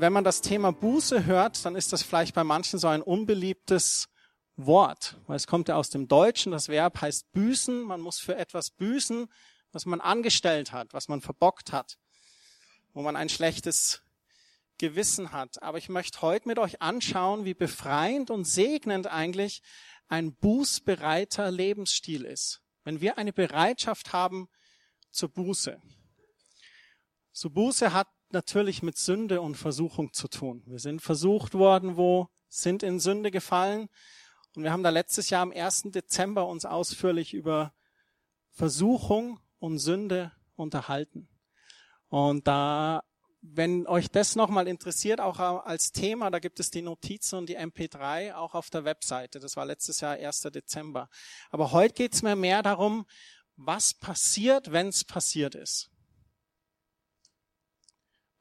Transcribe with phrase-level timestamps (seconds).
[0.00, 4.08] wenn man das Thema Buße hört, dann ist das vielleicht bei manchen so ein unbeliebtes
[4.56, 8.36] Wort, weil es kommt ja aus dem Deutschen, das Verb heißt büßen, man muss für
[8.36, 9.28] etwas büßen,
[9.72, 11.98] was man angestellt hat, was man verbockt hat,
[12.92, 14.02] wo man ein schlechtes
[14.78, 15.62] Gewissen hat.
[15.62, 19.62] Aber ich möchte heute mit euch anschauen, wie befreiend und segnend eigentlich
[20.08, 22.62] ein bußbereiter Lebensstil ist.
[22.84, 24.48] Wenn wir eine Bereitschaft haben
[25.10, 25.80] zur Buße.
[27.32, 30.62] So Buße hat natürlich mit Sünde und Versuchung zu tun.
[30.66, 33.88] Wir sind versucht worden, wo sind in Sünde gefallen.
[34.56, 35.82] Und wir haben da letztes Jahr am 1.
[35.86, 37.72] Dezember uns ausführlich über
[38.50, 41.28] Versuchung und Sünde unterhalten.
[42.08, 43.04] Und da,
[43.40, 47.58] wenn euch das nochmal interessiert, auch als Thema, da gibt es die Notizen und die
[47.58, 49.38] MP3 auch auf der Webseite.
[49.38, 50.40] Das war letztes Jahr 1.
[50.52, 51.08] Dezember.
[51.50, 53.06] Aber heute geht es mir mehr darum,
[53.56, 55.90] was passiert, wenn es passiert ist.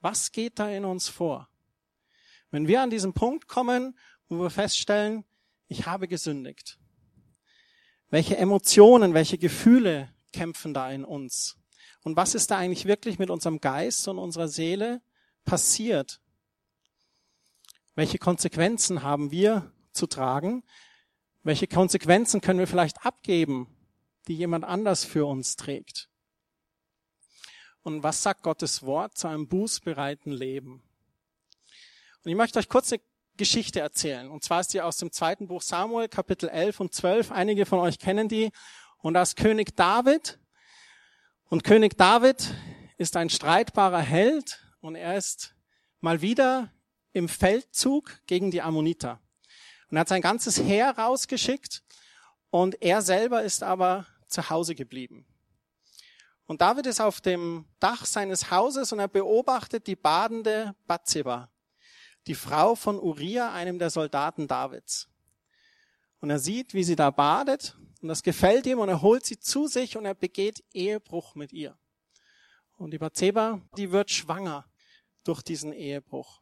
[0.01, 1.49] Was geht da in uns vor?
[2.51, 3.97] Wenn wir an diesen Punkt kommen,
[4.27, 5.25] wo wir feststellen,
[5.67, 6.79] ich habe gesündigt.
[8.09, 11.57] Welche Emotionen, welche Gefühle kämpfen da in uns?
[12.03, 15.01] Und was ist da eigentlich wirklich mit unserem Geist und unserer Seele
[15.45, 16.21] passiert?
[17.95, 20.63] Welche Konsequenzen haben wir zu tragen?
[21.43, 23.67] Welche Konsequenzen können wir vielleicht abgeben,
[24.27, 26.09] die jemand anders für uns trägt?
[27.89, 30.83] Und was sagt Gottes Wort zu einem bußbereiten Leben?
[32.23, 33.01] Und ich möchte euch kurz eine
[33.35, 34.29] Geschichte erzählen.
[34.29, 37.31] Und zwar ist die aus dem zweiten Buch Samuel, Kapitel 11 und 12.
[37.31, 38.51] Einige von euch kennen die.
[38.99, 40.37] Und da ist König David.
[41.45, 42.53] Und König David
[42.99, 45.55] ist ein streitbarer Held und er ist
[45.99, 46.71] mal wieder
[47.13, 49.19] im Feldzug gegen die Ammoniter.
[49.89, 51.81] Und er hat sein ganzes Heer rausgeschickt
[52.51, 55.25] und er selber ist aber zu Hause geblieben.
[56.49, 61.51] Und David ist auf dem Dach seines Hauses und er beobachtet die badende Bathseba,
[62.25, 65.07] die Frau von Uriah, einem der Soldaten Davids.
[66.21, 69.39] Und er sieht, wie sie da badet und das gefällt ihm und er holt sie
[69.39, 71.77] zu sich und er begeht Ehebruch mit ihr.
[72.77, 74.65] Und die Bathseba, die wird schwanger
[75.25, 76.41] durch diesen Ehebruch.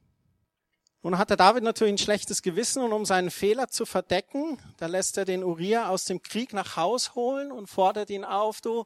[1.04, 4.86] Nun hat der David natürlich ein schlechtes Gewissen und um seinen Fehler zu verdecken, da
[4.86, 8.86] lässt er den Uriah aus dem Krieg nach Haus holen und fordert ihn auf, du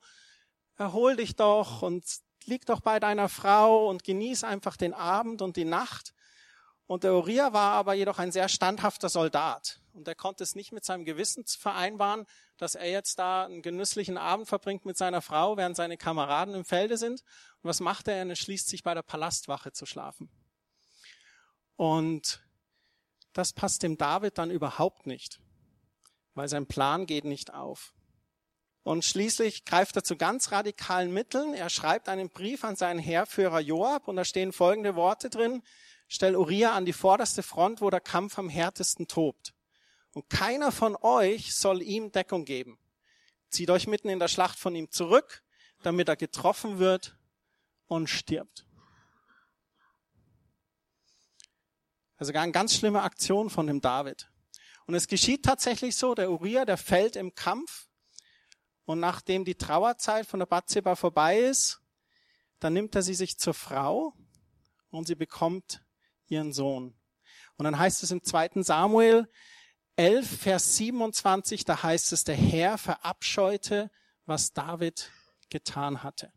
[0.82, 2.04] erhol dich doch und
[2.46, 6.14] lieg doch bei deiner Frau und genieß einfach den Abend und die Nacht.
[6.88, 9.80] Und der Uriah war aber jedoch ein sehr standhafter Soldat.
[9.94, 12.26] Und er konnte es nicht mit seinem Gewissen vereinbaren,
[12.58, 16.66] dass er jetzt da einen genüsslichen Abend verbringt mit seiner Frau, während seine Kameraden im
[16.66, 17.22] Felde sind.
[17.62, 18.26] Und was macht er?
[18.26, 20.30] Er schließt sich bei der Palastwache zu schlafen.
[21.76, 22.44] Und
[23.34, 25.40] das passt dem David dann überhaupt nicht,
[26.34, 27.94] weil sein Plan geht nicht auf.
[28.84, 31.54] Und schließlich greift er zu ganz radikalen Mitteln.
[31.54, 35.62] Er schreibt einen Brief an seinen Heerführer Joab und da stehen folgende Worte drin
[36.12, 39.54] stell Uriah an die vorderste Front, wo der Kampf am härtesten tobt.
[40.14, 42.78] Und keiner von euch soll ihm Deckung geben.
[43.50, 45.42] Zieht euch mitten in der Schlacht von ihm zurück,
[45.84, 47.18] damit er getroffen wird
[47.88, 48.66] und stirbt.
[52.18, 54.30] Also gar eine ganz schlimme Aktion von dem David.
[54.88, 57.88] Und es geschieht tatsächlich so, der Uriah, der fällt im Kampf
[58.86, 61.82] und nachdem die Trauerzeit von der Bathseba vorbei ist,
[62.60, 64.14] dann nimmt er sie sich zur Frau
[64.90, 65.84] und sie bekommt
[66.28, 66.96] ihren Sohn.
[67.58, 69.30] Und dann heißt es im zweiten Samuel
[69.96, 73.92] 11, Vers 27, da heißt es, der Herr verabscheute,
[74.26, 75.12] was David
[75.50, 76.32] getan hatte.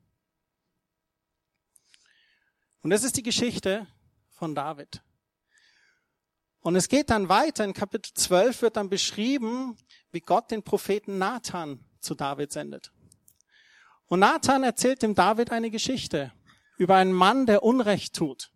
[2.83, 3.87] Und das ist die Geschichte
[4.29, 5.03] von David.
[6.61, 9.77] Und es geht dann weiter, in Kapitel 12 wird dann beschrieben,
[10.11, 12.93] wie Gott den Propheten Nathan zu David sendet.
[14.07, 16.33] Und Nathan erzählt dem David eine Geschichte
[16.77, 18.51] über einen Mann, der Unrecht tut.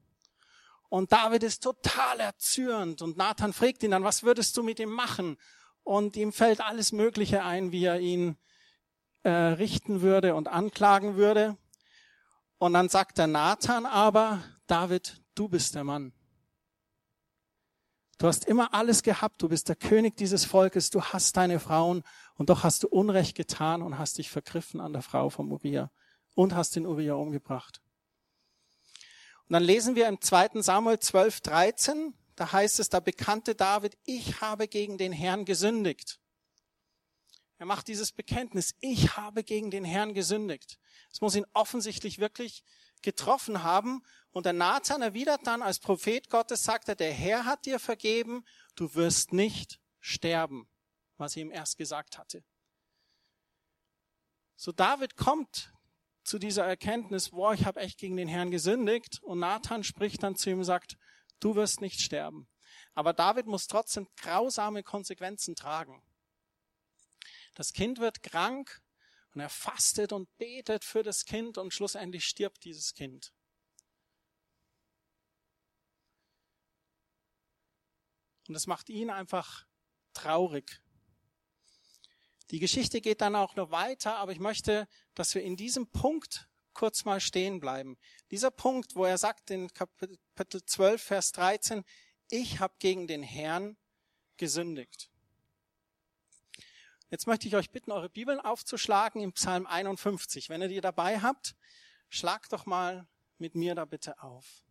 [0.88, 4.90] Und David ist total erzürnt und Nathan fragt ihn dann, was würdest du mit ihm
[4.90, 5.36] machen?
[5.82, 8.36] Und ihm fällt alles Mögliche ein, wie er ihn
[9.22, 11.56] äh, richten würde und anklagen würde.
[12.58, 16.12] Und dann sagt der Nathan aber, David, du bist der Mann.
[18.18, 22.02] Du hast immer alles gehabt, du bist der König dieses Volkes, du hast deine Frauen
[22.34, 25.92] und doch hast du Unrecht getan und hast dich vergriffen an der Frau von Uriah
[26.34, 27.80] und hast den Uriah umgebracht.
[29.46, 30.60] Und dann lesen wir im 2.
[30.62, 36.18] Samuel 12, 13, da heißt es, da bekannte David, ich habe gegen den Herrn gesündigt.
[37.58, 40.80] Er macht dieses Bekenntnis, ich habe gegen den Herrn gesündigt.
[41.12, 42.64] Es muss ihn offensichtlich wirklich
[43.02, 44.02] getroffen haben.
[44.30, 48.44] Und der Nathan erwidert dann als Prophet Gottes, sagt er, der Herr hat dir vergeben,
[48.74, 50.68] du wirst nicht sterben,
[51.16, 52.44] was er ihm erst gesagt hatte.
[54.56, 55.72] So David kommt
[56.24, 59.22] zu dieser Erkenntnis, boah, ich habe echt gegen den Herrn gesündigt.
[59.22, 60.98] Und Nathan spricht dann zu ihm und sagt,
[61.40, 62.48] du wirst nicht sterben.
[62.94, 66.02] Aber David muss trotzdem grausame Konsequenzen tragen.
[67.54, 68.82] Das Kind wird krank
[69.34, 73.32] und er fastet und betet für das Kind und schlussendlich stirbt dieses Kind.
[78.48, 79.66] Und das macht ihn einfach
[80.14, 80.82] traurig.
[82.50, 86.48] Die Geschichte geht dann auch noch weiter, aber ich möchte, dass wir in diesem Punkt
[86.72, 87.98] kurz mal stehen bleiben.
[88.30, 91.84] Dieser Punkt, wo er sagt in Kapitel 12, Vers 13,
[92.30, 93.76] ich habe gegen den Herrn
[94.38, 95.10] gesündigt.
[97.10, 100.50] Jetzt möchte ich euch bitten, eure Bibeln aufzuschlagen im Psalm 51.
[100.50, 101.56] Wenn ihr die dabei habt,
[102.10, 103.06] schlagt doch mal
[103.38, 104.62] mit mir da bitte auf.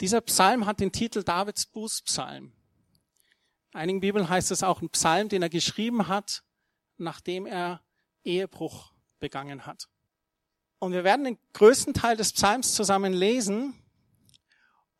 [0.00, 2.52] Dieser Psalm hat den Titel Davids Bußpsalm.
[3.72, 6.42] Einigen Bibeln heißt es auch ein Psalm, den er geschrieben hat,
[6.96, 7.82] nachdem er
[8.24, 9.88] Ehebruch begangen hat.
[10.80, 13.80] Und wir werden den größten Teil des Psalms zusammen lesen.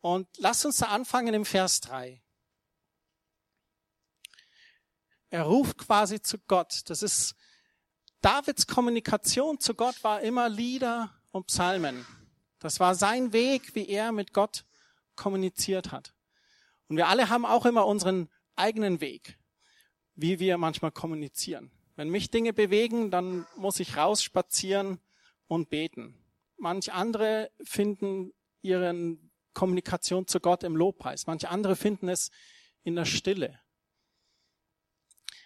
[0.01, 2.23] Und lasst uns da anfangen im Vers 3.
[5.31, 6.83] Er ruft quasi zu Gott.
[6.87, 7.37] Das ist
[8.21, 12.05] Davids Kommunikation zu Gott war immer Lieder und Psalmen.
[12.59, 14.65] Das war sein Weg, wie er mit Gott
[15.15, 16.15] kommuniziert hat.
[16.89, 19.39] Und wir alle haben auch immer unseren eigenen Weg,
[20.17, 21.71] wie wir manchmal kommunizieren.
[21.95, 24.99] Wenn mich Dinge bewegen, dann muss ich rausspazieren
[25.47, 26.19] und beten.
[26.57, 28.33] Manch andere finden
[28.63, 31.27] ihren Kommunikation zu Gott im Lobpreis.
[31.27, 32.31] Manche andere finden es
[32.83, 33.60] in der Stille.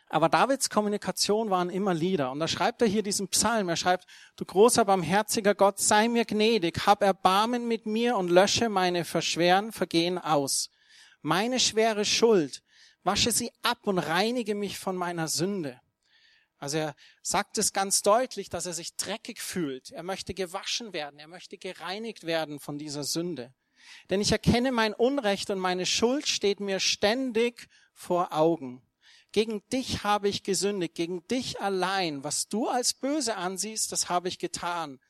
[0.09, 2.31] Aber Davids Kommunikation waren immer Lieder.
[2.31, 3.69] Und da schreibt er hier diesen Psalm.
[3.69, 4.06] Er schreibt,
[4.37, 9.73] du großer, barmherziger Gott, sei mir gnädig, hab Erbarmen mit mir und lösche meine verschweren
[9.73, 10.71] Vergehen aus.
[11.23, 12.62] Meine schwere Schuld,
[13.03, 15.81] wasche sie ab und reinige mich von meiner Sünde.
[16.59, 19.91] Also er sagt es ganz deutlich, dass er sich dreckig fühlt.
[19.91, 21.19] Er möchte gewaschen werden.
[21.19, 23.53] Er möchte gereinigt werden von dieser Sünde.
[24.11, 28.83] Denn ich erkenne mein Unrecht und meine Schuld steht mir ständig vor Augen.
[29.35, 32.23] Gegen dich habe ich gesündigt, gegen dich allein.
[32.23, 35.01] Was du als böse ansiehst, das habe ich getan.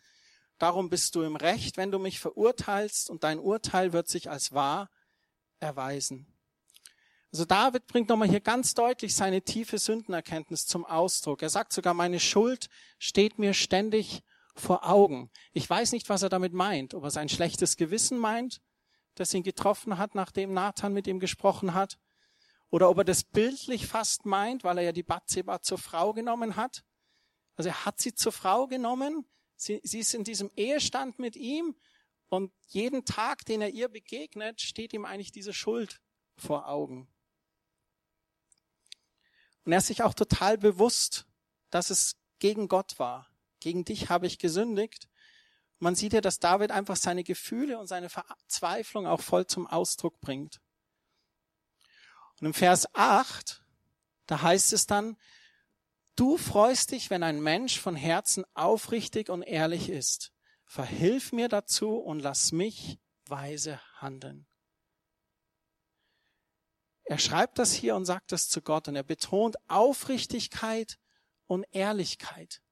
[0.56, 4.52] Darum bist du im Recht, wenn du mich verurteilst, und dein Urteil wird sich als
[4.52, 4.88] wahr
[5.60, 6.26] erweisen.
[7.32, 11.42] Also David bringt nochmal hier ganz deutlich seine tiefe Sündenerkenntnis zum Ausdruck.
[11.42, 14.22] Er sagt sogar, meine Schuld steht mir ständig
[14.54, 15.30] vor Augen.
[15.52, 16.94] Ich weiß nicht, was er damit meint.
[16.94, 18.62] Ob er sein schlechtes Gewissen meint,
[19.16, 21.98] das ihn getroffen hat, nachdem Nathan mit ihm gesprochen hat.
[22.74, 26.56] Oder ob er das bildlich fast meint, weil er ja die Bathseba zur Frau genommen
[26.56, 26.84] hat.
[27.54, 29.28] Also er hat sie zur Frau genommen.
[29.54, 31.76] Sie, sie ist in diesem Ehestand mit ihm.
[32.26, 36.00] Und jeden Tag, den er ihr begegnet, steht ihm eigentlich diese Schuld
[36.36, 37.06] vor Augen.
[39.64, 41.28] Und er ist sich auch total bewusst,
[41.70, 43.30] dass es gegen Gott war.
[43.60, 45.08] Gegen dich habe ich gesündigt.
[45.78, 50.20] Man sieht ja, dass David einfach seine Gefühle und seine Verzweiflung auch voll zum Ausdruck
[50.20, 50.60] bringt.
[52.40, 53.64] Und im Vers 8,
[54.26, 55.16] da heißt es dann,
[56.16, 60.32] du freust dich, wenn ein Mensch von Herzen aufrichtig und ehrlich ist.
[60.64, 64.46] Verhilf mir dazu und lass mich weise handeln.
[67.04, 70.98] Er schreibt das hier und sagt das zu Gott und er betont Aufrichtigkeit
[71.46, 72.62] und Ehrlichkeit,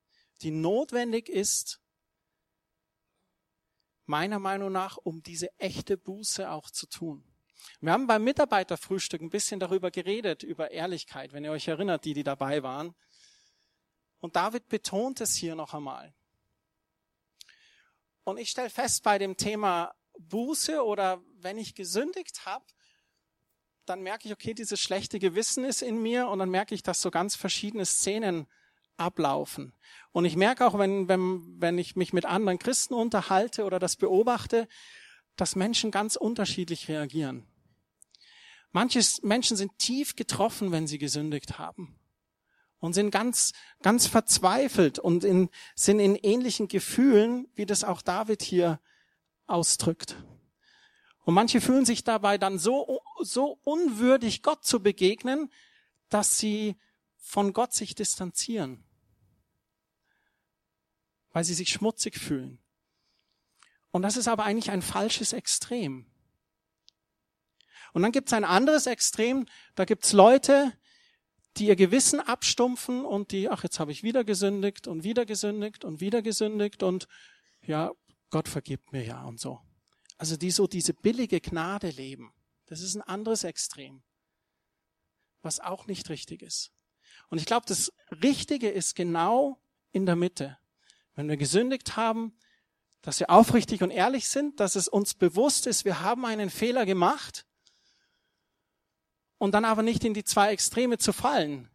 [0.40, 1.80] die notwendig ist,
[4.06, 7.31] meiner Meinung nach, um diese echte Buße auch zu tun.
[7.80, 12.14] Wir haben beim Mitarbeiterfrühstück ein bisschen darüber geredet, über Ehrlichkeit, wenn ihr euch erinnert, die,
[12.14, 12.94] die dabei waren.
[14.20, 16.14] Und David betont es hier noch einmal.
[18.24, 22.64] Und ich stelle fest bei dem Thema Buße oder wenn ich gesündigt habe,
[23.84, 27.02] dann merke ich, okay, dieses schlechte Gewissen ist in mir und dann merke ich, dass
[27.02, 28.46] so ganz verschiedene Szenen
[28.96, 29.72] ablaufen.
[30.12, 33.96] Und ich merke auch, wenn, wenn, wenn ich mich mit anderen Christen unterhalte oder das
[33.96, 34.68] beobachte,
[35.36, 37.46] dass Menschen ganz unterschiedlich reagieren.
[38.72, 41.98] Manche Menschen sind tief getroffen, wenn sie gesündigt haben
[42.80, 43.52] und sind ganz,
[43.82, 48.80] ganz verzweifelt und in, sind in ähnlichen Gefühlen, wie das auch David hier
[49.46, 50.16] ausdrückt.
[51.24, 55.52] Und manche fühlen sich dabei dann so, so unwürdig, Gott zu begegnen,
[56.08, 56.76] dass sie
[57.18, 58.82] von Gott sich distanzieren,
[61.30, 62.58] weil sie sich schmutzig fühlen.
[63.92, 66.11] Und das ist aber eigentlich ein falsches Extrem.
[67.92, 70.72] Und dann gibt es ein anderes Extrem, da gibt es Leute,
[71.58, 75.84] die ihr Gewissen abstumpfen und die, ach, jetzt habe ich wieder gesündigt und wieder gesündigt
[75.84, 77.06] und wieder gesündigt und
[77.60, 77.92] ja,
[78.30, 79.60] Gott vergibt mir ja und so.
[80.16, 82.32] Also die so diese billige Gnade leben.
[82.66, 84.02] Das ist ein anderes Extrem,
[85.42, 86.72] was auch nicht richtig ist.
[87.28, 90.58] Und ich glaube, das Richtige ist genau in der Mitte.
[91.14, 92.38] Wenn wir gesündigt haben,
[93.02, 96.86] dass wir aufrichtig und ehrlich sind, dass es uns bewusst ist, wir haben einen Fehler
[96.86, 97.44] gemacht
[99.42, 101.68] Und dann aber nicht in die zwei Extreme zu fallen.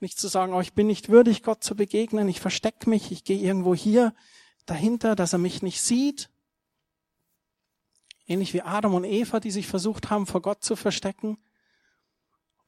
[0.00, 3.24] Nicht zu sagen, oh, ich bin nicht würdig, Gott zu begegnen, ich verstecke mich, ich
[3.24, 4.14] gehe irgendwo hier
[4.66, 6.28] dahinter, dass er mich nicht sieht.
[8.26, 11.38] Ähnlich wie Adam und Eva, die sich versucht haben, vor Gott zu verstecken.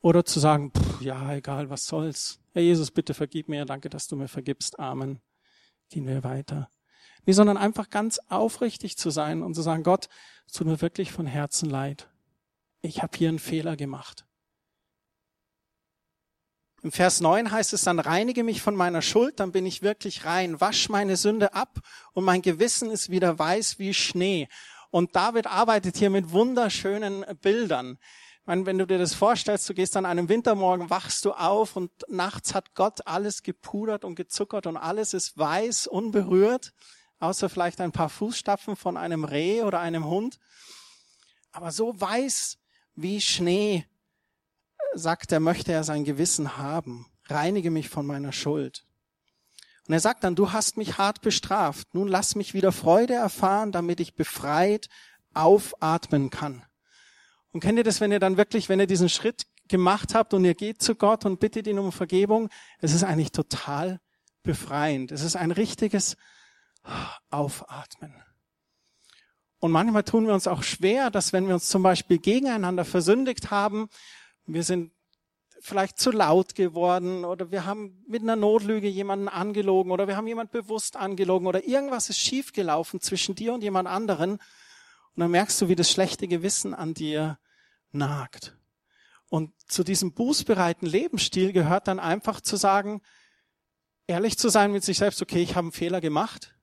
[0.01, 2.41] Oder zu sagen, pff, ja, egal, was soll's.
[2.55, 4.79] Herr Jesus, bitte vergib mir, danke, dass du mir vergibst.
[4.79, 5.21] Amen.
[5.91, 6.71] Gehen wir weiter.
[7.27, 10.09] Nee, sondern einfach ganz aufrichtig zu sein und zu sagen, Gott,
[10.47, 12.09] es tut mir wirklich von Herzen leid.
[12.81, 14.25] Ich habe hier einen Fehler gemacht.
[16.83, 20.25] Im Vers 9 heißt es dann, reinige mich von meiner Schuld, dann bin ich wirklich
[20.25, 21.81] rein, wasch meine Sünde ab
[22.13, 24.49] und mein Gewissen ist wieder weiß wie Schnee.
[24.91, 27.99] Und David arbeitet hier mit wunderschönen Bildern
[28.49, 31.91] meine, wenn du dir das vorstellst, du gehst an einem Wintermorgen, wachst du auf und
[32.09, 36.73] nachts hat Gott alles gepudert und gezuckert und alles ist weiß, unberührt,
[37.19, 40.39] außer vielleicht ein paar Fußstapfen von einem Reh oder einem Hund.
[41.53, 42.57] Aber so weiß
[42.95, 43.87] wie Schnee,
[44.99, 47.07] sagt er, möchte er sein Gewissen haben.
[47.27, 48.85] Reinige mich von meiner Schuld.
[49.87, 51.95] Und er sagt dann, du hast mich hart bestraft.
[51.95, 54.89] Nun lass mich wieder Freude erfahren, damit ich befreit
[55.33, 56.65] aufatmen kann.
[57.53, 60.45] Und kennt ihr das, wenn ihr dann wirklich, wenn ihr diesen Schritt gemacht habt und
[60.45, 62.51] ihr geht zu Gott und bittet ihn um Vergebung,
[62.81, 64.01] es ist eigentlich total
[64.43, 65.13] befreiend.
[65.13, 66.17] Es ist ein richtiges
[67.31, 68.15] Aufatmen.
[69.61, 73.51] Und manchmal tun wir uns auch schwer, dass wenn wir uns zum Beispiel gegeneinander versündigt
[73.51, 73.89] haben,
[74.55, 74.93] wir sind
[75.61, 80.27] vielleicht zu laut geworden oder wir haben mit einer Notlüge jemanden angelogen oder wir haben
[80.27, 84.33] jemand bewusst angelogen oder irgendwas ist schiefgelaufen zwischen dir und jemand anderen.
[84.33, 84.41] Und
[85.17, 87.39] dann merkst du, wie das schlechte Gewissen an dir
[87.91, 88.57] nagt.
[89.29, 93.03] Und zu diesem bußbereiten Lebensstil gehört dann einfach zu sagen,
[94.07, 96.55] ehrlich zu sein mit sich selbst, okay, ich habe einen Fehler gemacht,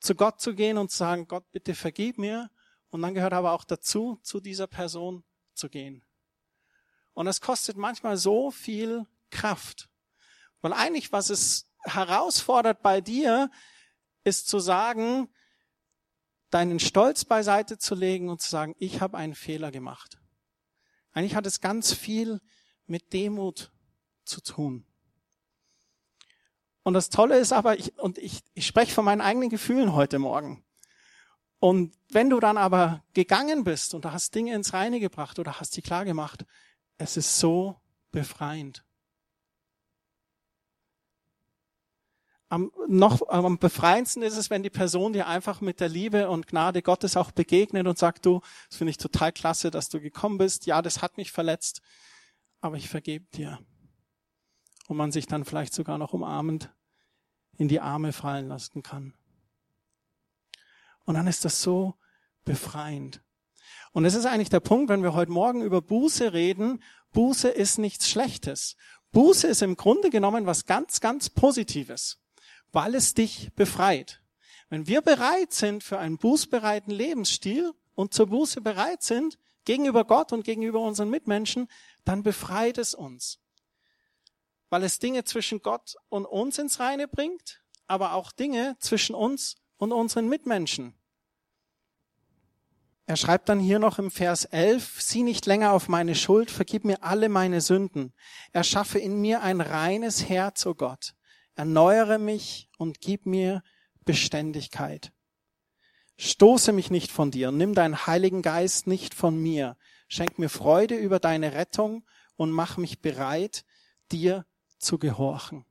[0.00, 2.50] zu Gott zu gehen und zu sagen, Gott, bitte vergib mir.
[2.90, 6.04] Und dann gehört aber auch dazu, zu dieser Person zu gehen.
[7.18, 9.88] Und es kostet manchmal so viel Kraft.
[10.60, 13.50] Weil eigentlich, was es herausfordert bei dir,
[14.22, 15.28] ist zu sagen,
[16.50, 20.20] deinen Stolz beiseite zu legen und zu sagen, ich habe einen Fehler gemacht.
[21.10, 22.40] Eigentlich hat es ganz viel
[22.86, 23.72] mit Demut
[24.24, 24.86] zu tun.
[26.84, 30.20] Und das Tolle ist aber, ich, und ich, ich spreche von meinen eigenen Gefühlen heute
[30.20, 30.64] Morgen.
[31.58, 35.58] Und wenn du dann aber gegangen bist und du hast Dinge ins Reine gebracht oder
[35.58, 36.44] hast die klar gemacht,
[36.98, 38.84] es ist so befreiend.
[42.50, 46.46] Am, noch am befreiendsten ist es, wenn die Person dir einfach mit der Liebe und
[46.46, 50.38] Gnade Gottes auch begegnet und sagt, du, das finde ich total klasse, dass du gekommen
[50.38, 50.64] bist.
[50.66, 51.82] Ja, das hat mich verletzt,
[52.60, 53.58] aber ich vergebe dir.
[54.86, 56.72] Und man sich dann vielleicht sogar noch umarmend
[57.58, 59.12] in die Arme fallen lassen kann.
[61.04, 61.94] Und dann ist das so
[62.44, 63.22] befreiend.
[63.92, 67.78] Und es ist eigentlich der Punkt, wenn wir heute Morgen über Buße reden, Buße ist
[67.78, 68.76] nichts Schlechtes.
[69.12, 72.18] Buße ist im Grunde genommen was ganz, ganz Positives
[72.72, 74.20] weil es dich befreit.
[74.68, 80.32] Wenn wir bereit sind für einen bußbereiten Lebensstil und zur Buße bereit sind, gegenüber Gott
[80.32, 81.68] und gegenüber unseren Mitmenschen,
[82.04, 83.38] dann befreit es uns.
[84.70, 89.56] Weil es Dinge zwischen Gott und uns ins Reine bringt, aber auch Dinge zwischen uns
[89.78, 90.94] und unseren Mitmenschen.
[93.08, 96.84] Er schreibt dann hier noch im Vers 11, sieh nicht länger auf meine Schuld, vergib
[96.84, 98.12] mir alle meine Sünden.
[98.52, 101.14] Erschaffe in mir ein reines Herz, o oh Gott,
[101.54, 103.62] erneuere mich und gib mir
[104.04, 105.10] Beständigkeit.
[106.18, 110.94] Stoße mich nicht von dir, nimm deinen Heiligen Geist nicht von mir, schenk mir Freude
[110.94, 112.04] über deine Rettung
[112.36, 113.64] und mach mich bereit,
[114.12, 114.44] dir
[114.76, 115.64] zu gehorchen.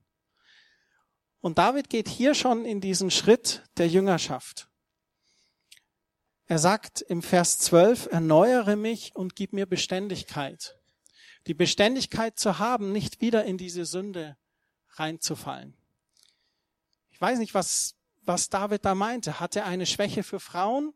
[1.38, 4.68] Und David geht hier schon in diesen Schritt der Jüngerschaft.
[6.50, 10.78] Er sagt im Vers 12, erneuere mich und gib mir Beständigkeit.
[11.46, 14.38] Die Beständigkeit zu haben, nicht wieder in diese Sünde
[14.92, 15.76] reinzufallen.
[17.10, 19.40] Ich weiß nicht, was, was David da meinte.
[19.40, 20.94] Hat er eine Schwäche für Frauen?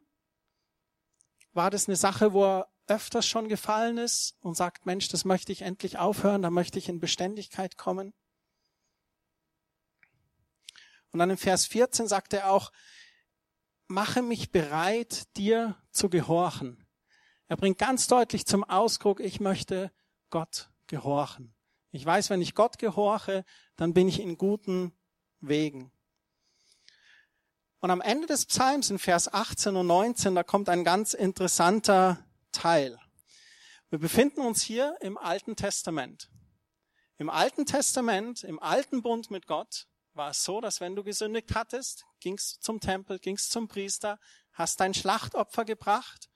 [1.52, 5.52] War das eine Sache, wo er öfters schon gefallen ist und sagt, Mensch, das möchte
[5.52, 8.14] ich endlich aufhören, da möchte ich in Beständigkeit kommen?
[11.10, 12.72] Und dann im Vers 14 sagt er auch,
[13.92, 16.84] mache mich bereit, dir zu gehorchen.
[17.46, 19.92] Er bringt ganz deutlich zum Ausdruck, ich möchte
[20.30, 21.54] Gott gehorchen.
[21.90, 23.44] Ich weiß, wenn ich Gott gehorche,
[23.76, 24.92] dann bin ich in guten
[25.40, 25.92] Wegen.
[27.80, 32.24] Und am Ende des Psalms in Vers 18 und 19, da kommt ein ganz interessanter
[32.50, 32.98] Teil.
[33.90, 36.30] Wir befinden uns hier im Alten Testament.
[37.18, 41.54] Im Alten Testament, im alten Bund mit Gott, war es so, dass wenn du gesündigt
[41.54, 44.18] hattest, gingst zum Tempel, gingst zum Priester,
[44.52, 46.30] hast dein Schlachtopfer gebracht,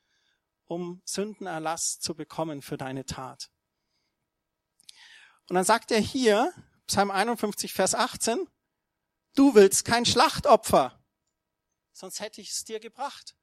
[0.64, 3.50] um Sündenerlass zu bekommen für deine Tat.
[5.49, 6.52] Und dann sagt er hier,
[6.87, 8.49] Psalm 51, Vers 18,
[9.35, 11.02] du willst kein Schlachtopfer,
[11.93, 13.37] sonst hätte ich es dir gebracht.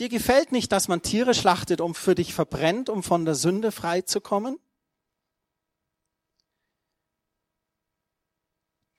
[0.00, 3.70] Dir gefällt nicht, dass man Tiere schlachtet, um für dich verbrennt, um von der Sünde
[3.70, 4.58] frei zu kommen?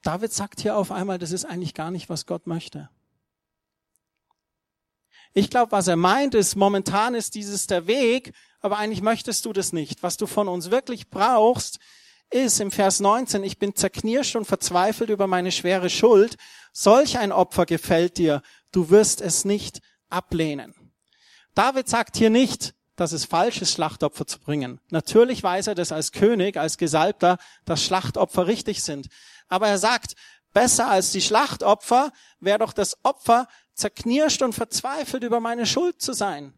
[0.05, 2.89] David sagt hier auf einmal, das ist eigentlich gar nicht, was Gott möchte.
[5.33, 8.31] Ich glaube, was er meint, ist, momentan ist dieses der Weg,
[8.61, 10.03] aber eigentlich möchtest du das nicht.
[10.03, 11.79] Was du von uns wirklich brauchst,
[12.29, 16.35] ist im Vers 19, ich bin zerknirscht und verzweifelt über meine schwere Schuld.
[16.71, 20.75] Solch ein Opfer gefällt dir, du wirst es nicht ablehnen.
[21.55, 24.79] David sagt hier nicht, dass es falsch ist, Schlachtopfer zu bringen.
[24.89, 29.07] Natürlich weiß er das als König, als Gesalbter, dass Schlachtopfer richtig sind.
[29.47, 30.15] Aber er sagt,
[30.53, 36.13] besser als die Schlachtopfer wäre doch das Opfer, zerknirscht und verzweifelt über meine Schuld zu
[36.13, 36.57] sein.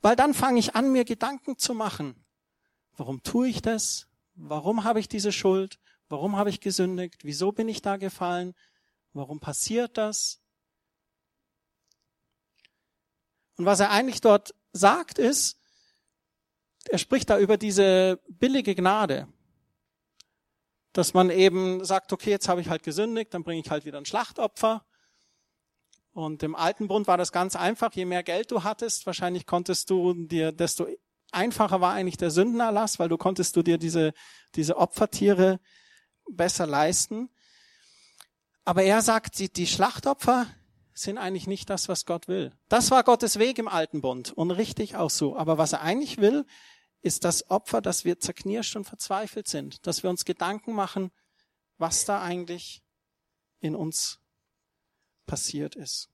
[0.00, 2.24] Weil dann fange ich an, mir Gedanken zu machen.
[2.96, 4.08] Warum tue ich das?
[4.34, 5.78] Warum habe ich diese Schuld?
[6.08, 7.24] Warum habe ich gesündigt?
[7.24, 8.54] Wieso bin ich da gefallen?
[9.12, 10.40] Warum passiert das?
[13.56, 15.58] Und was er eigentlich dort sagt, ist,
[16.88, 19.28] er spricht da über diese billige Gnade
[20.92, 23.98] dass man eben sagt, okay, jetzt habe ich halt gesündigt, dann bringe ich halt wieder
[23.98, 24.84] ein Schlachtopfer.
[26.12, 27.92] Und im alten Bund war das ganz einfach.
[27.92, 30.86] Je mehr Geld du hattest, wahrscheinlich konntest du dir, desto
[31.30, 34.12] einfacher war eigentlich der Sündenerlass, weil du konntest du dir diese,
[34.54, 35.60] diese Opfertiere
[36.30, 37.30] besser leisten.
[38.64, 40.46] Aber er sagt, die, die Schlachtopfer
[40.92, 42.52] sind eigentlich nicht das, was Gott will.
[42.68, 45.36] Das war Gottes Weg im alten Bund und richtig auch so.
[45.36, 46.44] Aber was er eigentlich will,
[47.08, 51.10] ist das Opfer, dass wir zerknirscht und verzweifelt sind, dass wir uns Gedanken machen,
[51.78, 52.82] was da eigentlich
[53.60, 54.20] in uns
[55.26, 56.10] passiert ist.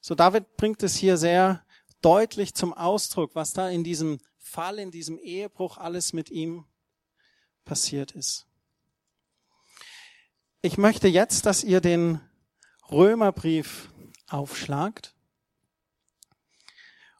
[0.00, 1.66] So David bringt es hier sehr
[2.00, 6.64] deutlich zum Ausdruck, was da in diesem Fall, in diesem Ehebruch alles mit ihm
[7.64, 8.46] passiert ist.
[10.60, 12.20] Ich möchte jetzt, dass ihr den
[12.90, 13.92] Römerbrief
[14.28, 15.16] aufschlagt.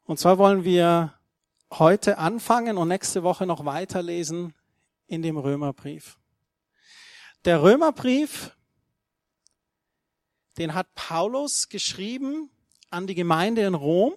[0.05, 1.19] Und zwar wollen wir
[1.79, 4.55] heute anfangen und nächste Woche noch weiterlesen
[5.07, 6.19] in dem Römerbrief.
[7.45, 8.57] Der Römerbrief,
[10.59, 12.51] den hat Paulus geschrieben
[12.91, 14.15] an die Gemeinde in Rom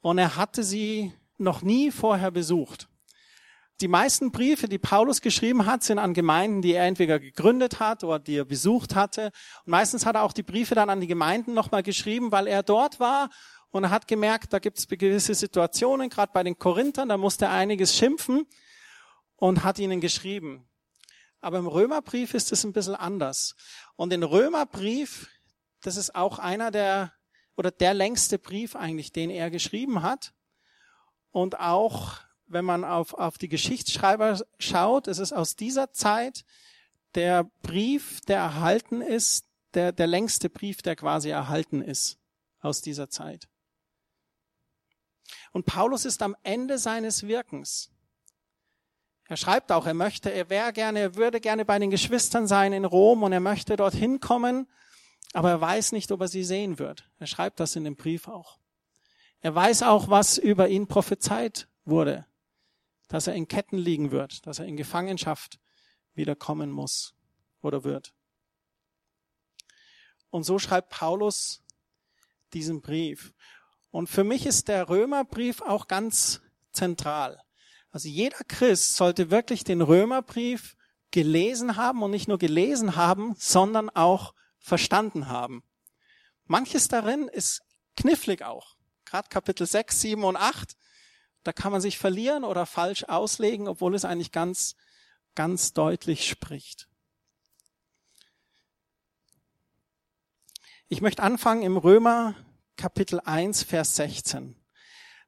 [0.00, 2.88] und er hatte sie noch nie vorher besucht.
[3.80, 8.02] Die meisten Briefe, die Paulus geschrieben hat, sind an Gemeinden, die er entweder gegründet hat
[8.02, 9.30] oder die er besucht hatte.
[9.64, 12.64] Und meistens hat er auch die Briefe dann an die Gemeinden nochmal geschrieben, weil er
[12.64, 13.30] dort war
[13.70, 17.46] und er hat gemerkt, da gibt es gewisse Situationen, gerade bei den Korinthern, da musste
[17.46, 18.46] er einiges schimpfen
[19.36, 20.68] und hat ihnen geschrieben.
[21.40, 23.54] Aber im Römerbrief ist es ein bisschen anders.
[23.96, 25.28] Und den Römerbrief,
[25.82, 27.12] das ist auch einer der,
[27.56, 30.32] oder der längste Brief eigentlich, den er geschrieben hat.
[31.30, 36.44] Und auch, wenn man auf, auf die Geschichtsschreiber schaut, ist es aus dieser Zeit
[37.14, 42.18] der Brief, der erhalten ist, der, der längste Brief, der quasi erhalten ist
[42.60, 43.48] aus dieser Zeit.
[45.52, 47.90] Und Paulus ist am Ende seines Wirkens.
[49.28, 52.72] Er schreibt auch, er möchte, er wäre gerne, er würde gerne bei den Geschwistern sein
[52.72, 54.66] in Rom und er möchte dorthin kommen,
[55.34, 57.10] aber er weiß nicht, ob er sie sehen wird.
[57.18, 58.58] Er schreibt das in dem Brief auch.
[59.40, 62.26] Er weiß auch, was über ihn prophezeit wurde,
[63.08, 65.60] dass er in Ketten liegen wird, dass er in Gefangenschaft
[66.14, 67.14] wiederkommen muss
[67.60, 68.14] oder wird.
[70.30, 71.62] Und so schreibt Paulus
[72.52, 73.34] diesen Brief.
[73.90, 76.40] Und für mich ist der Römerbrief auch ganz
[76.72, 77.40] zentral.
[77.90, 80.76] Also jeder Christ sollte wirklich den Römerbrief
[81.10, 85.62] gelesen haben und nicht nur gelesen haben, sondern auch verstanden haben.
[86.44, 87.62] Manches darin ist
[87.96, 88.76] knifflig auch.
[89.04, 90.76] Gerade Kapitel 6, 7 und 8,
[91.44, 94.76] da kann man sich verlieren oder falsch auslegen, obwohl es eigentlich ganz,
[95.34, 96.88] ganz deutlich spricht.
[100.88, 102.34] Ich möchte anfangen im Römer
[102.78, 104.54] Kapitel 1, Vers 16.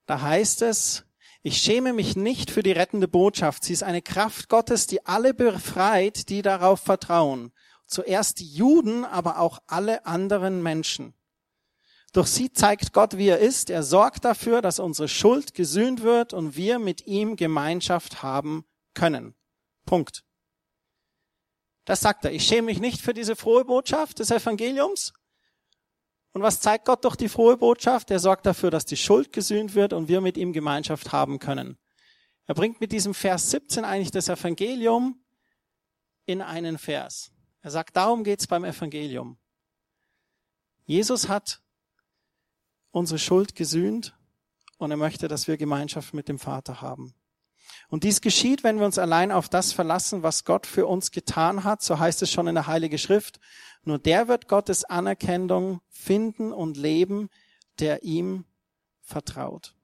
[0.07, 1.05] Da heißt es,
[1.43, 3.65] ich schäme mich nicht für die rettende Botschaft.
[3.65, 7.51] Sie ist eine Kraft Gottes, die alle befreit, die darauf vertrauen.
[7.87, 11.13] Zuerst die Juden, aber auch alle anderen Menschen.
[12.13, 13.69] Durch sie zeigt Gott, wie er ist.
[13.69, 19.35] Er sorgt dafür, dass unsere Schuld gesühnt wird und wir mit ihm Gemeinschaft haben können.
[19.87, 20.23] Punkt.
[21.85, 22.33] Das sagt er.
[22.33, 25.13] Ich schäme mich nicht für diese frohe Botschaft des Evangeliums.
[26.33, 28.11] Und was zeigt Gott durch die frohe Botschaft?
[28.11, 31.77] Er sorgt dafür, dass die Schuld gesühnt wird und wir mit ihm Gemeinschaft haben können.
[32.47, 35.23] Er bringt mit diesem Vers 17 eigentlich das Evangelium
[36.27, 37.33] in einen Vers.
[37.63, 39.39] Er sagt, darum geht's beim Evangelium.
[40.85, 41.61] Jesus hat
[42.91, 44.17] unsere Schuld gesühnt
[44.79, 47.15] und er möchte, dass wir Gemeinschaft mit dem Vater haben.
[47.89, 51.65] Und dies geschieht, wenn wir uns allein auf das verlassen, was Gott für uns getan
[51.65, 53.41] hat, so heißt es schon in der Heilige Schrift.
[53.83, 57.31] Nur der wird Gottes Anerkennung finden und leben,
[57.79, 58.45] der ihm
[59.01, 59.75] vertraut.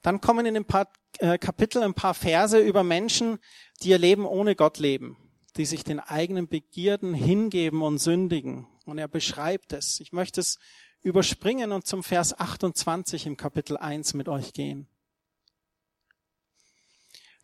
[0.00, 3.38] Dann kommen in ein paar äh, Kapitel ein paar Verse über Menschen,
[3.82, 5.16] die ihr Leben ohne Gott leben,
[5.56, 8.66] die sich den eigenen Begierden hingeben und sündigen.
[8.84, 10.00] Und er beschreibt es.
[10.00, 10.58] Ich möchte es
[11.02, 14.88] überspringen und zum Vers 28 im Kapitel 1 mit euch gehen.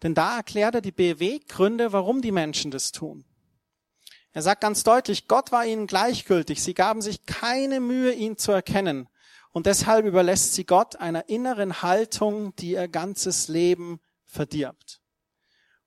[0.02, 3.24] Denn da erklärt er die Beweggründe, warum die Menschen das tun.
[4.38, 6.62] Er sagt ganz deutlich, Gott war ihnen gleichgültig.
[6.62, 9.08] Sie gaben sich keine Mühe, ihn zu erkennen.
[9.50, 15.00] Und deshalb überlässt sie Gott einer inneren Haltung, die ihr ganzes Leben verdirbt.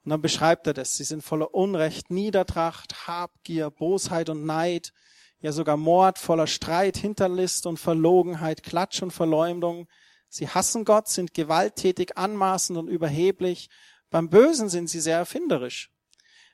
[0.03, 0.97] Und dann beschreibt er das.
[0.97, 4.91] Sie sind voller Unrecht, Niedertracht, Habgier, Bosheit und Neid,
[5.39, 9.87] ja sogar Mord, voller Streit, Hinterlist und Verlogenheit, Klatsch und Verleumdung.
[10.27, 13.69] Sie hassen Gott, sind gewalttätig, anmaßend und überheblich.
[14.09, 15.89] Beim Bösen sind sie sehr erfinderisch.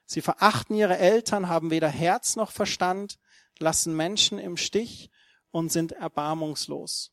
[0.08, 3.20] Sie verachten ihre Eltern, haben weder Herz noch Verstand,
[3.60, 5.12] lassen Menschen im Stich
[5.52, 7.12] und sind erbarmungslos.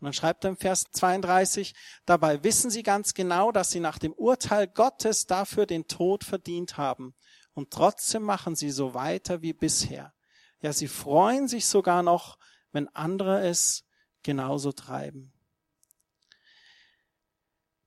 [0.00, 3.98] Und dann schreibt er im Vers 32, dabei wissen sie ganz genau, dass sie nach
[3.98, 7.14] dem Urteil Gottes dafür den Tod verdient haben.
[7.54, 10.12] Und trotzdem machen sie so weiter wie bisher.
[10.60, 12.36] Ja, sie freuen sich sogar noch,
[12.72, 13.84] wenn andere es
[14.24, 15.32] genauso treiben.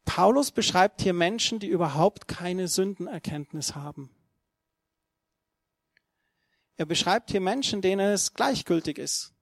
[0.05, 4.16] Paulus beschreibt hier Menschen, die überhaupt keine Sündenerkenntnis haben.
[6.77, 9.33] Er beschreibt hier Menschen, denen es gleichgültig ist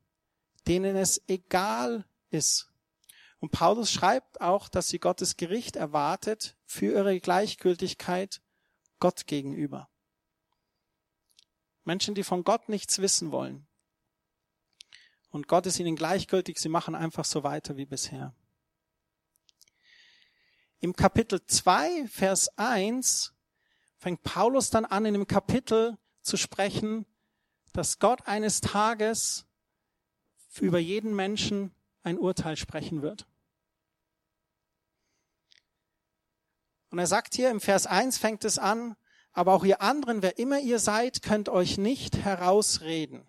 [0.67, 2.71] denen es egal ist.
[3.39, 8.41] Und Paulus schreibt auch, dass sie Gottes Gericht erwartet für ihre Gleichgültigkeit
[8.99, 9.89] Gott gegenüber.
[11.83, 13.67] Menschen, die von Gott nichts wissen wollen.
[15.29, 18.33] Und Gott ist ihnen gleichgültig, sie machen einfach so weiter wie bisher.
[20.79, 23.33] Im Kapitel 2, Vers 1
[23.97, 27.05] fängt Paulus dann an, in dem Kapitel zu sprechen,
[27.75, 29.45] dass Gott eines Tages
[30.59, 33.27] über jeden Menschen ein Urteil sprechen wird.
[36.89, 38.95] Und er sagt hier im Vers 1 fängt es an,
[39.33, 43.27] aber auch ihr anderen, wer immer ihr seid, könnt euch nicht herausreden.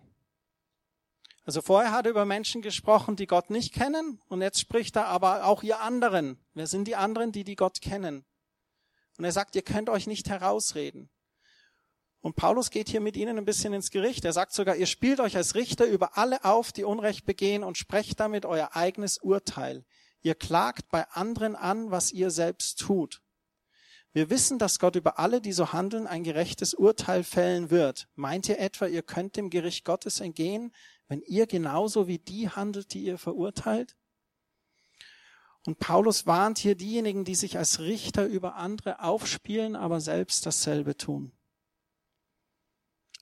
[1.43, 5.07] Also vorher hat er über Menschen gesprochen, die Gott nicht kennen, und jetzt spricht er
[5.07, 6.39] aber auch ihr anderen.
[6.53, 8.25] Wer sind die anderen, die die Gott kennen?
[9.17, 11.09] Und er sagt, ihr könnt euch nicht herausreden.
[12.21, 14.25] Und Paulus geht hier mit ihnen ein bisschen ins Gericht.
[14.25, 17.77] Er sagt sogar, ihr spielt euch als Richter über alle auf, die Unrecht begehen und
[17.77, 19.85] sprecht damit euer eigenes Urteil.
[20.21, 23.21] Ihr klagt bei anderen an, was ihr selbst tut.
[24.13, 28.07] Wir wissen, dass Gott über alle, die so handeln, ein gerechtes Urteil fällen wird.
[28.15, 30.73] Meint ihr etwa, ihr könnt dem Gericht Gottes entgehen,
[31.07, 33.95] wenn ihr genauso wie die handelt, die ihr verurteilt?
[35.67, 40.97] Und Paulus warnt hier diejenigen, die sich als Richter über andere aufspielen, aber selbst dasselbe
[40.97, 41.36] tun.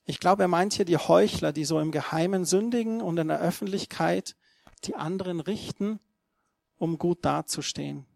[0.08, 3.40] Ich glaube, er meint hier die Heuchler, die so im Geheimen sündigen und in der
[3.40, 4.36] Öffentlichkeit
[4.84, 5.98] die anderen richten,
[6.76, 8.06] um gut dazustehen.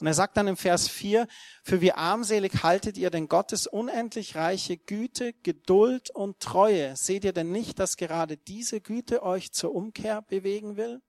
[0.00, 1.26] Und er sagt dann im Vers 4,
[1.62, 6.94] für wie armselig haltet ihr denn Gottes unendlich reiche Güte, Geduld und Treue?
[6.96, 11.00] Seht ihr denn nicht, dass gerade diese Güte euch zur Umkehr bewegen will?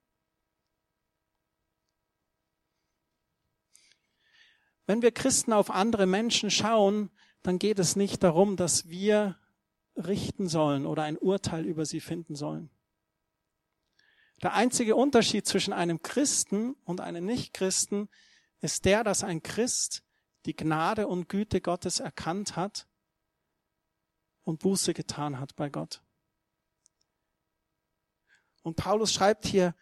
[4.85, 7.11] Wenn wir Christen auf andere Menschen schauen,
[7.43, 9.37] dann geht es nicht darum, dass wir
[10.01, 12.69] richten sollen oder ein Urteil über sie finden sollen.
[14.41, 18.09] Der einzige Unterschied zwischen einem Christen und einem Nichtchristen
[18.59, 20.03] ist der, dass ein Christ
[20.45, 22.87] die Gnade und Güte Gottes erkannt hat
[24.43, 26.01] und Buße getan hat bei Gott.
[28.63, 29.75] Und Paulus schreibt hier,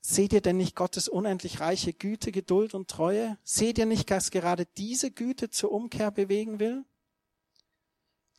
[0.00, 3.38] seht ihr denn nicht Gottes unendlich reiche Güte, Geduld und Treue?
[3.42, 6.84] Seht ihr nicht, dass gerade diese Güte zur Umkehr bewegen will?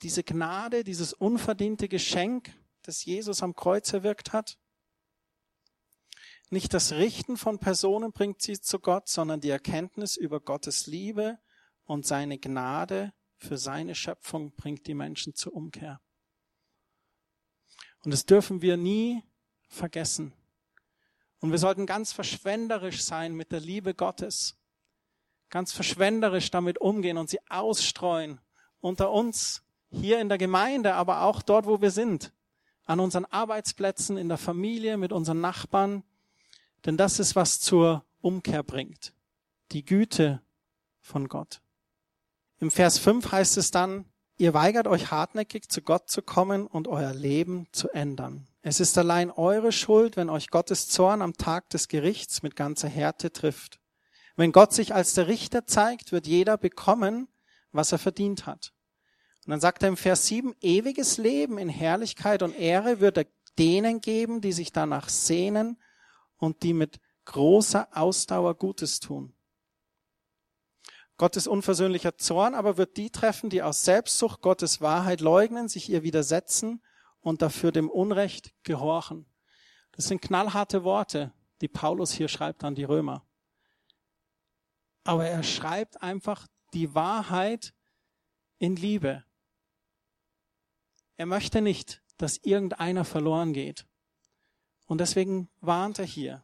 [0.02, 4.58] Diese Gnade, dieses unverdiente Geschenk, das Jesus am Kreuz erwirkt hat?
[6.50, 11.40] Nicht das Richten von Personen bringt sie zu Gott, sondern die Erkenntnis über Gottes Liebe
[11.86, 16.02] und seine Gnade für seine Schöpfung bringt die Menschen zur Umkehr.
[18.04, 19.24] Und das dürfen wir nie
[19.70, 20.34] vergessen.
[21.40, 24.58] Und wir sollten ganz verschwenderisch sein mit der Liebe Gottes.
[25.50, 28.42] Ganz verschwenderisch damit umgehen und sie ausstreuen
[28.80, 32.32] unter uns hier in der Gemeinde, aber auch dort, wo wir sind,
[32.86, 36.04] an unseren Arbeitsplätzen, in der Familie, mit unseren Nachbarn.
[36.86, 39.14] Denn das ist, was zur Umkehr bringt.
[39.72, 40.42] Die Güte
[41.00, 41.62] von Gott.
[42.60, 44.06] Im Vers 5 heißt es dann,
[44.38, 48.48] ihr weigert euch hartnäckig zu Gott zu kommen und euer Leben zu ändern.
[48.62, 52.88] Es ist allein eure Schuld, wenn euch Gottes Zorn am Tag des Gerichts mit ganzer
[52.88, 53.80] Härte trifft.
[54.36, 57.28] Wenn Gott sich als der Richter zeigt, wird jeder bekommen,
[57.72, 58.74] was er verdient hat.
[59.52, 63.26] Und dann sagt er im Vers 7, ewiges Leben in Herrlichkeit und Ehre wird er
[63.60, 65.78] denen geben, die sich danach sehnen
[66.38, 69.34] und die mit großer Ausdauer Gutes tun.
[71.18, 76.02] Gottes unversöhnlicher Zorn aber wird die treffen, die aus Selbstsucht Gottes Wahrheit leugnen, sich ihr
[76.02, 76.82] widersetzen
[77.20, 79.26] und dafür dem Unrecht gehorchen.
[79.92, 83.28] Das sind knallharte Worte, die Paulus hier schreibt an die Römer.
[85.04, 87.74] Aber er schreibt einfach die Wahrheit
[88.58, 89.26] in Liebe.
[91.22, 93.86] Er möchte nicht, dass irgendeiner verloren geht.
[94.88, 96.44] Und deswegen warnt er hier.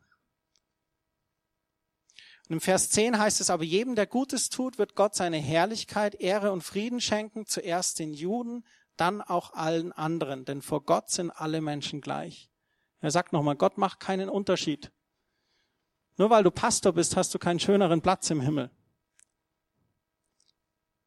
[2.48, 6.14] Und im Vers 10 heißt es aber, jedem, der Gutes tut, wird Gott seine Herrlichkeit,
[6.22, 11.32] Ehre und Frieden schenken, zuerst den Juden, dann auch allen anderen, denn vor Gott sind
[11.32, 12.52] alle Menschen gleich.
[13.00, 14.92] Er sagt nochmal, Gott macht keinen Unterschied.
[16.18, 18.70] Nur weil du Pastor bist, hast du keinen schöneren Platz im Himmel.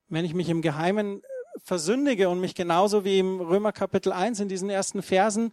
[0.09, 1.23] Wenn ich mich im Geheimen
[1.59, 5.53] versündige und mich genauso wie im Römer Kapitel 1 in diesen ersten Versen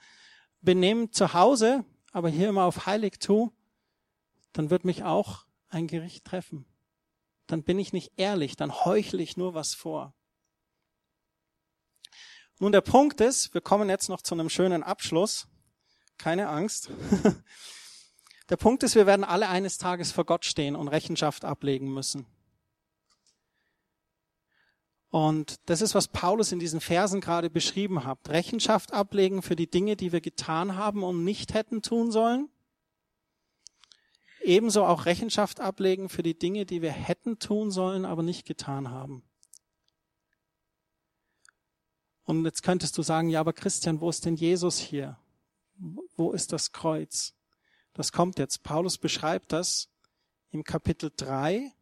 [0.62, 3.52] benehme zu Hause, aber hier immer auf heilig tu,
[4.54, 6.66] dann wird mich auch ein Gericht treffen.
[7.48, 10.14] Dann bin ich nicht ehrlich, dann heuchle ich nur was vor.
[12.60, 15.48] Nun, der Punkt ist, wir kommen jetzt noch zu einem schönen Abschluss.
[16.18, 16.90] Keine Angst.
[18.50, 22.26] Der Punkt ist, wir werden alle eines Tages vor Gott stehen und Rechenschaft ablegen müssen.
[25.18, 28.30] Und das ist, was Paulus in diesen Versen gerade beschrieben hat.
[28.30, 32.50] Rechenschaft ablegen für die Dinge, die wir getan haben und nicht hätten tun sollen.
[34.42, 38.92] Ebenso auch Rechenschaft ablegen für die Dinge, die wir hätten tun sollen, aber nicht getan
[38.92, 39.24] haben.
[42.24, 45.18] Und jetzt könntest du sagen, ja, aber Christian, wo ist denn Jesus hier?
[46.16, 47.34] Wo ist das Kreuz?
[47.94, 48.62] Das kommt jetzt.
[48.62, 49.90] Paulus beschreibt das
[50.52, 51.74] im Kapitel 3.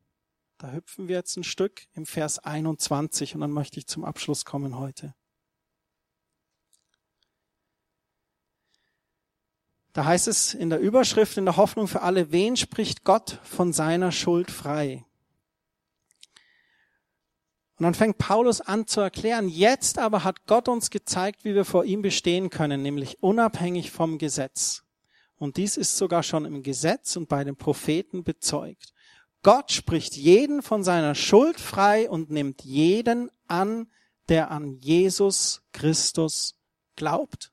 [0.65, 4.45] Da hüpfen wir jetzt ein Stück im Vers 21 und dann möchte ich zum Abschluss
[4.45, 5.13] kommen heute.
[9.93, 13.73] Da heißt es in der Überschrift, in der Hoffnung für alle, wen spricht Gott von
[13.73, 15.05] seiner Schuld frei?
[17.77, 21.65] Und dann fängt Paulus an zu erklären, jetzt aber hat Gott uns gezeigt, wie wir
[21.65, 24.83] vor ihm bestehen können, nämlich unabhängig vom Gesetz.
[25.37, 28.94] Und dies ist sogar schon im Gesetz und bei den Propheten bezeugt.
[29.45, 33.91] Gott spricht jeden von seiner Schuld frei und nimmt jeden an,
[34.27, 36.59] der an Jesus Christus
[36.95, 37.51] glaubt.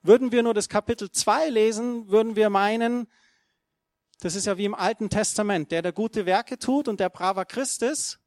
[0.00, 3.06] Würden wir nur das Kapitel 2 lesen, würden wir meinen,
[4.20, 7.44] das ist ja wie im Alten Testament, der der gute Werke tut und der braver
[7.44, 8.18] Christ ist,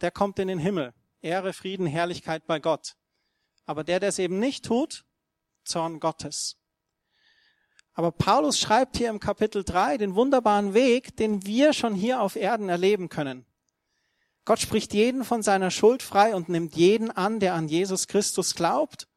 [0.00, 0.94] der kommt in den Himmel.
[1.20, 2.96] Ehre, Frieden, Herrlichkeit bei Gott.
[3.66, 5.04] Aber der, der es eben nicht tut,
[5.62, 6.56] Zorn Gottes.
[7.96, 12.36] Aber Paulus schreibt hier im Kapitel 3 den wunderbaren Weg, den wir schon hier auf
[12.36, 13.46] Erden erleben können.
[14.44, 18.54] Gott spricht jeden von seiner Schuld frei und nimmt jeden an, der an Jesus Christus
[18.54, 19.08] glaubt.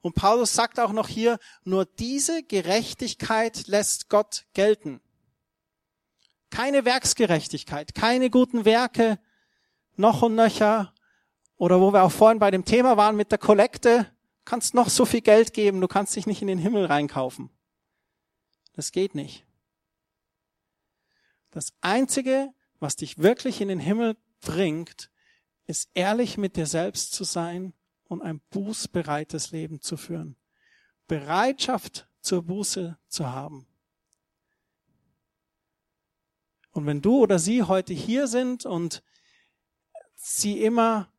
[0.00, 5.02] Und Paulus sagt auch noch hier, nur diese Gerechtigkeit lässt Gott gelten.
[6.48, 9.18] Keine Werksgerechtigkeit, keine guten Werke,
[9.96, 10.94] noch und nöcher.
[11.58, 14.06] Oder wo wir auch vorhin bei dem Thema waren mit der Kollekte,
[14.46, 17.50] kannst noch so viel Geld geben, du kannst dich nicht in den Himmel reinkaufen.
[18.72, 19.46] Das geht nicht.
[21.50, 25.10] Das Einzige, was dich wirklich in den Himmel bringt,
[25.66, 30.36] ist ehrlich mit dir selbst zu sein und ein bußbereites Leben zu führen.
[31.06, 33.66] Bereitschaft zur Buße zu haben.
[36.70, 39.02] Und wenn du oder sie heute hier sind und
[40.14, 41.12] sie immer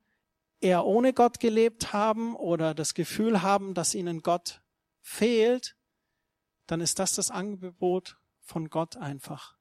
[0.59, 4.63] eher ohne Gott gelebt haben oder das Gefühl haben, dass ihnen Gott
[5.01, 5.75] fehlt,
[6.67, 9.55] dann ist das das Angebot von Gott einfach.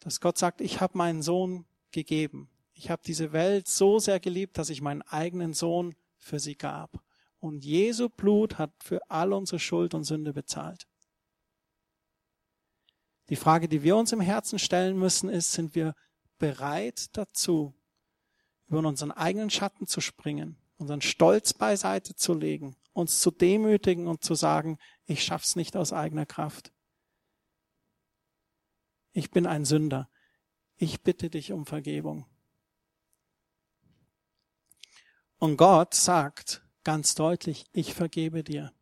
[0.00, 2.48] Dass Gott sagt, ich habe meinen Sohn gegeben.
[2.72, 7.02] Ich habe diese Welt so sehr geliebt, dass ich meinen eigenen Sohn für sie gab.
[7.38, 10.86] Und Jesu Blut hat für all unsere Schuld und Sünde bezahlt.
[13.30, 15.94] Die Frage, die wir uns im Herzen stellen müssen, ist, sind wir
[16.38, 17.74] bereit dazu,
[18.66, 24.24] über unseren eigenen Schatten zu springen, unseren Stolz beiseite zu legen, uns zu demütigen und
[24.24, 24.78] zu sagen,
[25.10, 26.72] ich schaff's nicht aus eigener Kraft.
[29.12, 30.08] Ich bin ein Sünder.
[30.76, 32.26] Ich bitte dich um Vergebung.
[35.38, 38.72] Und Gott sagt ganz deutlich, ich vergebe dir.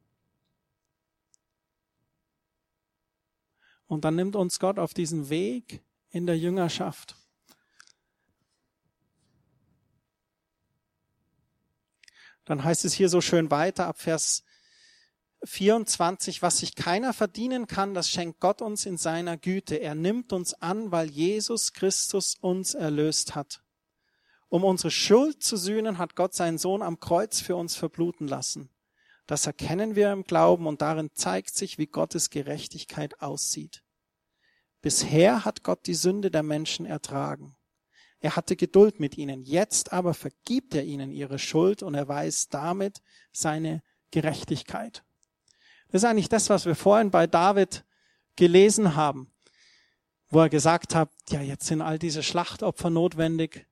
[3.87, 7.17] Und dann nimmt uns Gott auf diesen Weg in der Jüngerschaft.
[12.45, 14.45] Dann heißt es hier so schön weiter ab Vers
[15.45, 19.77] 24, was sich keiner verdienen kann, das schenkt Gott uns in seiner Güte.
[19.77, 23.63] Er nimmt uns an, weil Jesus Christus uns erlöst hat.
[24.49, 28.71] Um unsere Schuld zu sühnen, hat Gott seinen Sohn am Kreuz für uns verbluten lassen.
[29.27, 33.85] Das erkennen wir im Glauben und darin zeigt sich, wie Gottes Gerechtigkeit aussieht.
[34.81, 37.57] Bisher hat Gott die Sünde der Menschen ertragen.
[38.21, 39.43] Er hatte Geduld mit ihnen.
[39.43, 45.05] Jetzt aber vergibt er ihnen ihre Schuld und erweist damit seine Gerechtigkeit.
[45.91, 47.85] Das ist eigentlich das, was wir vorhin bei David
[48.37, 49.33] gelesen haben,
[50.29, 53.67] wo er gesagt hat, ja, jetzt sind all diese Schlachtopfer notwendig,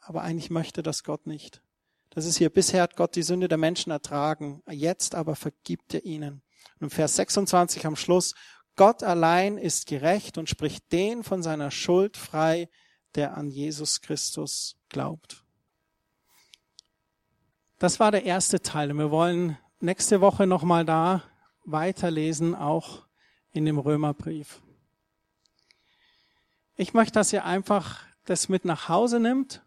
[0.00, 1.62] aber eigentlich möchte das Gott nicht.
[2.10, 6.04] Das ist hier, bisher hat Gott die Sünde der Menschen ertragen, jetzt aber vergibt er
[6.04, 6.42] ihnen.
[6.78, 8.34] Und im Vers 26 am Schluss,
[8.76, 12.68] Gott allein ist gerecht und spricht den von seiner Schuld frei,
[13.14, 15.44] der an Jesus Christus glaubt.
[17.78, 18.90] Das war der erste Teil.
[18.90, 21.22] Und wir wollen nächste Woche nochmal da
[21.64, 23.02] weiterlesen, auch
[23.52, 24.60] in dem Römerbrief.
[26.76, 29.62] Ich möchte, dass ihr einfach das mit nach Hause nimmt,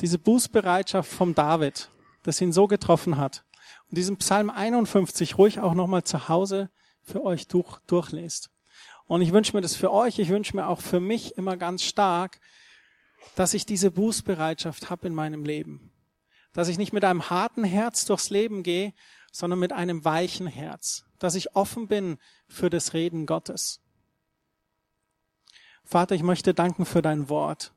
[0.00, 1.90] diese Bußbereitschaft vom David,
[2.22, 3.44] das ihn so getroffen hat.
[3.88, 6.70] Und diesen Psalm 51 ruhig auch nochmal zu Hause
[7.02, 8.50] für euch durch, durchlest.
[9.06, 11.82] Und ich wünsche mir das für euch, ich wünsche mir auch für mich immer ganz
[11.82, 12.40] stark,
[13.36, 15.92] dass ich diese Bußbereitschaft habe in meinem Leben.
[16.52, 18.94] Dass ich nicht mit einem harten Herz durchs Leben gehe,
[19.32, 21.04] sondern mit einem weichen Herz.
[21.24, 23.80] Dass ich offen bin für das Reden Gottes.
[25.82, 27.72] Vater, ich möchte danken für dein Wort.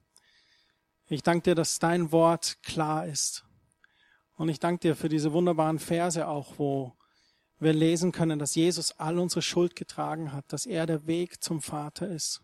[1.08, 3.46] Ich danke dir, dass dein Wort klar ist.
[4.36, 6.98] Und ich danke dir für diese wunderbaren Verse auch, wo
[7.58, 11.62] wir lesen können, dass Jesus all unsere Schuld getragen hat, dass er der Weg zum
[11.62, 12.42] Vater ist.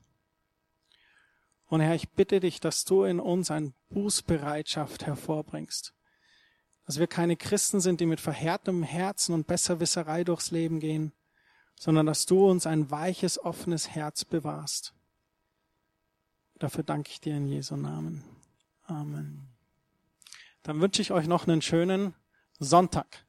[1.65, 5.92] Und Herr, ich bitte dich, dass du in uns eine Bußbereitschaft hervorbringst.
[6.85, 11.13] Dass wir keine Christen sind, die mit verhärtetem Herzen und Besserwisserei durchs Leben gehen,
[11.79, 14.93] sondern dass du uns ein weiches, offenes Herz bewahrst.
[16.59, 18.23] Dafür danke ich dir in Jesu Namen.
[18.83, 19.47] Amen.
[20.63, 22.13] Dann wünsche ich euch noch einen schönen
[22.59, 23.25] Sonntag.